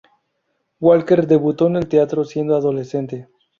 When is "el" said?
1.75-1.87